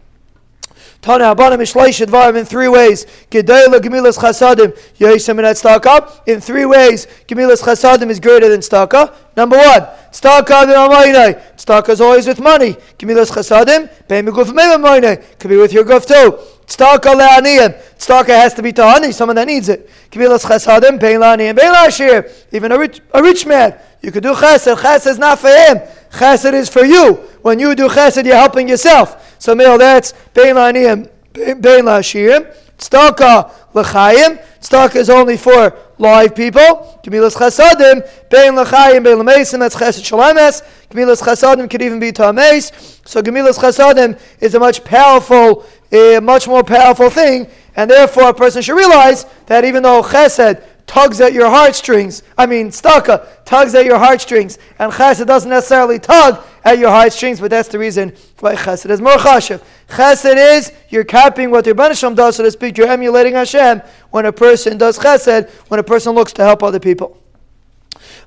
[1.01, 3.07] Tana Abanim Ishleish Advarim in three ways.
[3.31, 6.21] Gedela Gemilas Chasadim Yesem and Staka.
[6.27, 9.15] In three ways, Gemilas Chasadim is greater than Staka.
[9.37, 9.83] Number one,
[10.13, 11.41] Staka Amayne.
[11.57, 12.75] Staka is always with money.
[12.99, 15.39] Gemilas Chasadim, Pay me Guf Mevamayne.
[15.39, 16.39] Could be with your Guf too.
[16.67, 17.81] Tzedakah le'aniyim.
[17.99, 19.89] Tzedakah has to be to someone that needs it.
[20.11, 22.31] Gemilas chasadim, pein le'aniyim, pein la'ashir.
[22.53, 24.75] Even a rich, a rich man, you could do chesed.
[24.77, 25.79] Chesed is not for him.
[26.11, 27.15] Chesed is for you.
[27.43, 29.26] When you do chesed, you're helping yourself.
[29.39, 32.55] So, that's pein la'aniyim, pein la'ashir.
[32.79, 33.51] Tzedakah.
[33.75, 37.01] Tzedakah is only for live people.
[37.03, 39.61] Gemilas chasadim, pein l'chayim, pein l'mesim.
[39.61, 40.63] That's chesed shalames.
[40.91, 43.01] Gemilas chasadim could even be ta'ames.
[43.05, 48.35] So, gemilas chasadim is a much powerful a much more powerful thing, and therefore a
[48.35, 53.75] person should realize that even though chesed tugs at your heartstrings, I mean staka tugs
[53.75, 58.13] at your heartstrings, and chesed doesn't necessarily tug at your heartstrings, but that's the reason
[58.41, 59.63] why chesed is more chashiv.
[59.89, 64.27] Chesed is you're copying what your Banisham does, so to speak, you're emulating Hashem when
[64.27, 67.21] a person does chesed, when a person looks to help other people.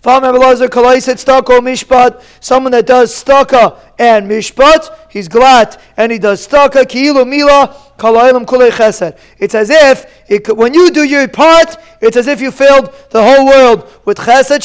[0.01, 0.31] Someone
[2.71, 7.25] that does staka and mishpat, he's glad, and he does staka ki'ilu
[7.97, 9.17] chesed.
[9.39, 13.21] It's as if it, when you do your part, it's as if you filled the
[13.21, 14.59] whole world with chesed.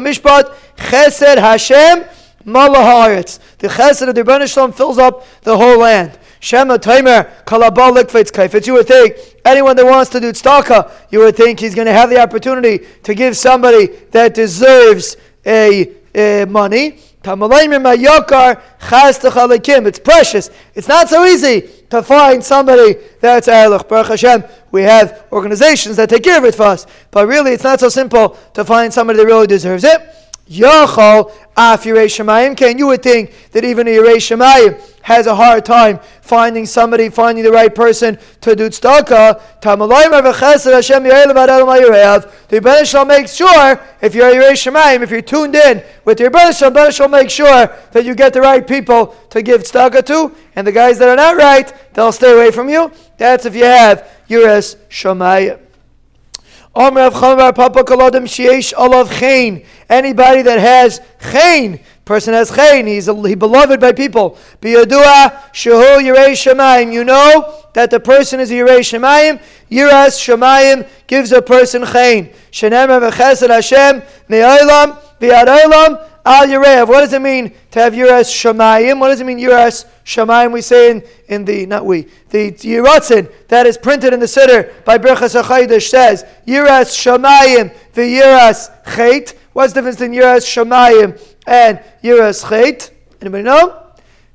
[0.00, 2.04] Mishpat chesed Hashem
[2.46, 3.38] malahayitz.
[3.58, 6.18] The chesed of the Rebbeinu fills up the whole land.
[6.40, 8.66] Shema Taimer Kalabalik Kaifetz.
[8.66, 11.92] You would think anyone that wants to do tzedakah, you would think he's going to
[11.92, 17.00] have the opportunity to give somebody that deserves a, a money.
[17.20, 17.26] It's
[19.98, 20.50] precious.
[20.74, 23.88] It's not so easy to find somebody that's Erlich.
[23.88, 26.86] Baruch Hashem, we have organizations that take care of it for us.
[27.10, 30.00] But really, it's not so simple to find somebody that really deserves it.
[30.50, 35.64] Yachal af Yerei Can you would think that even a Yerei Shemayim has a hard
[35.64, 39.40] time finding somebody, finding the right person to do tzedakah.
[42.48, 46.20] The Rebbe shall make sure if you're a Yerei Shemayim, if you're tuned in with
[46.20, 49.62] your Rebbe Shalom, Rebbe shall make sure that you get the right people to give
[49.62, 52.92] tzedakah to, and the guys that are not right, they'll stay away from you.
[53.16, 54.76] That's if you have Yeres
[59.90, 61.00] Anybody that has
[61.32, 64.38] chain, Person has chayin, he's he beloved by people.
[64.62, 66.90] Biyadua shehu yirei shemayim.
[66.90, 69.38] You know that the person is yirei shemayim.
[69.70, 72.32] Yiras shemayim gives a person chayin.
[72.50, 76.88] Shenem v'chesed Hashem me'olam v'yad al yirev.
[76.88, 79.00] What does it mean to have yiras shemayim?
[79.00, 80.52] What does it mean yiras shemayim?
[80.52, 84.84] We say in, in the not we the yiratzin that is printed in the siddur
[84.84, 89.34] by Berchas Hachodesh says yiras shemayim v'yiras chait.
[89.52, 92.90] What's the difference in yiras shemayim and Yiras Chait.
[93.20, 93.86] Anybody know?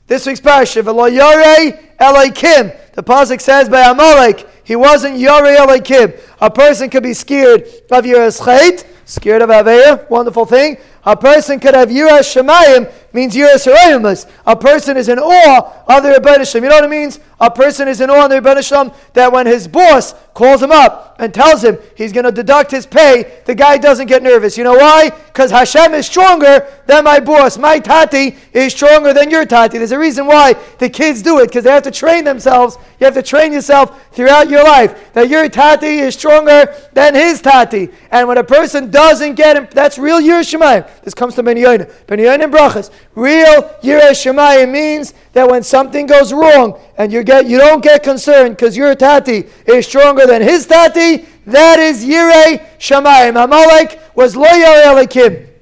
[0.07, 2.75] This week's parasha, V'lo Yorei Elokim.
[2.93, 6.19] The pasuk says by Amalek, he wasn't Yorei Elokim.
[6.41, 10.77] A person could be scared of Yiras Chait, scared of Aveya, wonderful thing.
[11.05, 14.29] A person could have Yiras Shemayim, means Yiras Harayimus.
[14.45, 17.19] A person is in awe of the Rebbeinu You know what it means?
[17.39, 21.15] A person is in awe of the Rebbeinu that when his boss calls him up
[21.19, 24.57] and tells him he's going to deduct his pay, the guy doesn't get nervous.
[24.57, 25.09] You know why?
[25.09, 27.57] Because Hashem is stronger than my boss.
[27.57, 29.77] My tati is stronger than your tati.
[29.77, 32.77] There's a reason why the kids do it, because they have to train themselves.
[32.99, 37.41] You have to train yourself throughout your life that your tati is stronger than his
[37.41, 37.89] tati.
[38.09, 40.89] And when a person doesn't get him, that's real Yerushalayim.
[41.03, 41.91] This comes to Ben Yoina.
[42.07, 42.19] Ben
[42.51, 42.91] Brachas.
[43.15, 48.55] Real Yerushalayim means that when something goes wrong and you get you don't get concerned
[48.55, 53.41] because your tati is stronger than his tati, that is Yirei Shamayim.
[53.43, 55.52] Amalek was lo Elikim.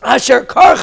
[0.00, 0.76] Asher kar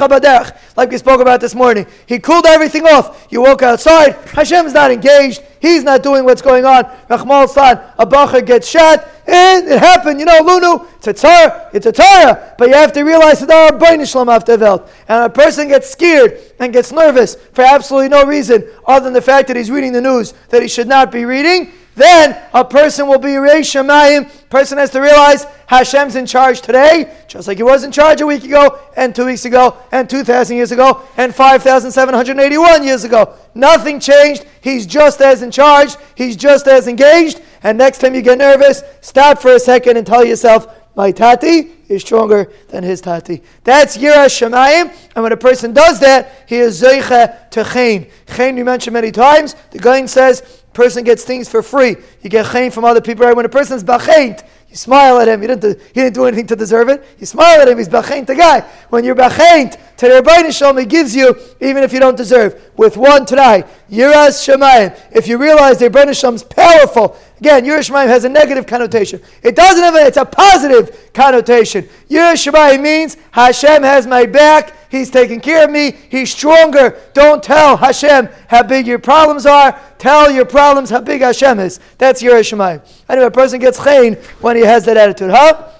[0.75, 1.87] like we spoke about this morning.
[2.05, 3.27] He cooled everything off.
[3.29, 5.41] You walk outside, Hashem's not engaged.
[5.61, 6.83] He's not doing what's going on.
[7.09, 10.19] Rahmal San, a bacher gets shot, and it happened.
[10.19, 12.57] You know, Lunu, it's a tzar, it's a tzara.
[12.57, 14.53] But you have to realize that there are bainishlam after.
[14.53, 19.21] And a person gets scared and gets nervous for absolutely no reason other than the
[19.21, 23.07] fact that he's reading the news that he should not be reading then a person
[23.07, 24.29] will be Reish Shemayim.
[24.49, 28.25] Person has to realize Hashem's in charge today, just like he was in charge a
[28.25, 33.33] week ago, and two weeks ago, and 2,000 years ago, and 5,781 years ago.
[33.53, 34.45] Nothing changed.
[34.61, 35.95] He's just as in charge.
[36.15, 37.41] He's just as engaged.
[37.63, 41.71] And next time you get nervous, stop for a second and tell yourself, my tati
[41.89, 43.41] is stronger than his tati.
[43.63, 44.95] That's Yira Shemayim.
[45.15, 48.07] And when a person does that, he is Zeicha to Chain.
[48.33, 49.55] Chain, we mentioned many times.
[49.71, 51.95] The Gain says, person gets things for free.
[52.21, 53.25] You get chayin from other people.
[53.25, 53.35] Right?
[53.35, 55.41] When a person's bachayint, you smile at him.
[55.41, 57.03] You didn't, he didn't do anything to deserve it.
[57.17, 57.77] You smile at him.
[57.77, 58.59] He's bachayint the guy.
[58.89, 62.71] When you're bachayint to the Shalom, he gives you even if you don't deserve.
[62.75, 64.99] With one today, Yiras Shemayim.
[65.11, 69.21] If you realize the Rebbeinu Shalom's powerful, again, Yiras Shemayim has a negative connotation.
[69.41, 71.87] It doesn't have a, it's a positive connotation.
[72.09, 74.73] Yiras Shemayim means Hashem has my back.
[74.89, 75.91] He's taking care of me.
[76.09, 76.99] He's stronger.
[77.13, 79.79] Don't tell Hashem how big your problems are.
[80.05, 81.79] Tell your problems how big Hashem is.
[81.97, 82.79] That's your Shemayim.
[83.09, 85.31] Anyway, a person gets chayin when he has that attitude.
[85.31, 85.71] Huh?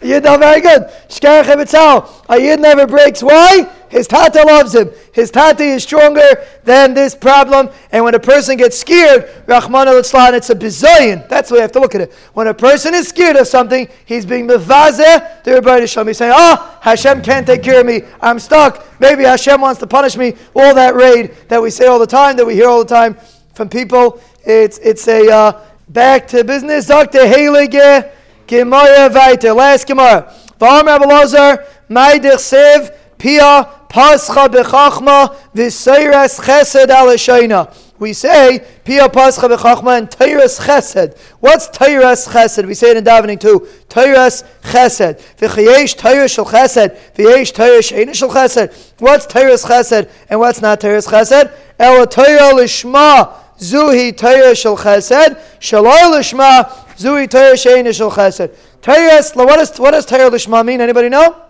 [0.00, 0.82] Yid know very good.
[1.08, 3.20] Shkarach A Yid never breaks.
[3.20, 3.68] Why?
[3.94, 4.90] His tata loves him.
[5.12, 7.70] His tata is stronger than this problem.
[7.92, 11.28] And when a person gets scared, Rahman al it's a bizayin.
[11.28, 12.12] That's the way you have to look at it.
[12.32, 16.08] When a person is scared of something, he's being mevazeh, the Rebbeinu Shalom.
[16.08, 18.02] He's saying, oh, Hashem can't take care of me.
[18.20, 18.84] I'm stuck.
[18.98, 20.34] Maybe Hashem wants to punish me.
[20.56, 23.16] All that raid that we say all the time, that we hear all the time
[23.54, 24.20] from people.
[24.44, 26.86] It's, it's a uh, back to business.
[26.86, 27.20] Dr.
[27.20, 28.10] Heilige
[28.48, 29.52] Gemara weiter.
[29.52, 30.34] Last Gemara.
[30.58, 32.92] V'am Rabbi Lazar, Maidich
[33.24, 41.16] Pia, Pascha bechachma v'seiras chesed al We say Pia Pascha bechachma and Teiras Chesed.
[41.38, 42.66] What's Teiras Chesed?
[42.66, 43.68] We say it in davening too.
[43.88, 45.22] Teiras Chesed.
[45.36, 46.98] V'chayesh Teiras Shel Chesed.
[47.14, 48.94] V'yesh Teiras Sheinish Shel Chesed.
[48.98, 51.56] What's Teiras Chesed and what's not Teiras Chesed?
[51.78, 53.32] El Teira Lishma.
[53.60, 55.40] Zuhi Teira Shel Chesed.
[55.60, 56.68] Shaloi Lishma.
[56.96, 58.56] Zuhi Teira Sheinish Shel Chesed.
[58.82, 60.80] Teiras, what does, what does Teira Lishma mean?
[60.80, 61.44] Anybody know?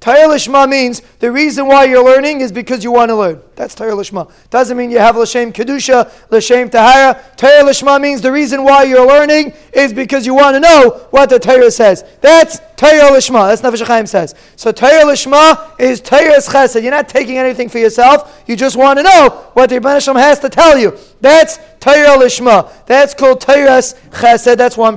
[0.00, 3.42] Torah Lishma means the reason why you're learning is because you want to learn.
[3.54, 4.32] That's Torah Lishma.
[4.48, 7.22] Doesn't mean you have Lashem Kedusha, Lashem Tahara.
[7.36, 11.28] Torah Lishma means the reason why you're learning is because you want to know what
[11.28, 12.02] the Torah says.
[12.22, 13.54] That's Torah Lishma.
[13.54, 14.34] That's Nefesh Chaim says.
[14.56, 16.82] So Torah Lishma is Torah's Chesed.
[16.82, 18.42] You're not taking anything for yourself.
[18.46, 20.96] You just want to know what the Rebbeinu has to tell you.
[21.20, 22.72] That's Torah Lishma.
[22.86, 24.56] That's called Torah's Chesed.
[24.56, 24.96] That's one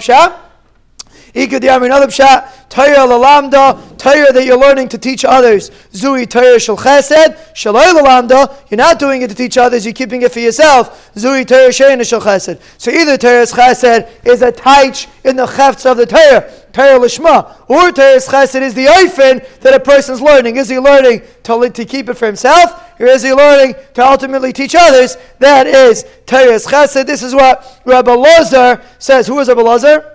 [1.34, 1.62] shot.
[1.62, 5.70] Ikad another pshat, Torah lalamda, Torah that you're learning to teach others.
[5.92, 10.22] Zui Torah shel chesed, shaloi lalamda, you're not doing it to teach others, you're keeping
[10.22, 11.14] it for yourself.
[11.16, 12.62] Zui Torah shein shel chesed.
[12.78, 17.56] So either Torah's chesed is a taich in the chefts of the Torah, Torah lishma,
[17.68, 20.58] or Torah's chesed is the oifen that a person's learning.
[20.58, 24.54] Is he learning to, to keep it for himself, or is he learning to ultimately
[24.54, 25.18] teach others?
[25.40, 27.06] That is Torah's chesed.
[27.06, 29.28] This is what Rabbi Lazar says.
[29.28, 30.13] Who is Rabbi Lazar?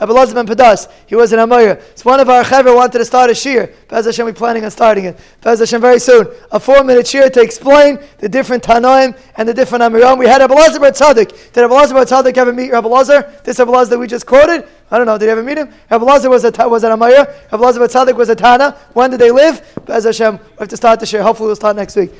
[0.00, 0.90] Abelazar ben Padas.
[1.06, 1.80] He was an Amoyer.
[1.94, 3.72] So one of our Chaver wanted to start a shir.
[3.88, 5.18] Bez Hashem, we're planning on starting it.
[5.40, 6.26] Bez Hashem, very soon.
[6.50, 10.18] A four-minute shir to explain the different Tanoim and the different Amoraim.
[10.18, 11.52] We had Abelazar ben Tzaddik.
[11.52, 13.44] Did Abelazar ben Tzaddik ever meet Abelazar?
[13.44, 14.66] This Abelazar that we just quoted?
[14.90, 15.16] I don't know.
[15.16, 15.72] Did you ever meet him?
[15.90, 17.32] Abelazar was a was an Amoyer.
[17.50, 18.76] Abelazar ben was a Tana.
[18.94, 19.62] When did they live?
[19.86, 21.22] Bez Hashem, we have to start the shir.
[21.22, 22.10] Hopefully we'll start next week.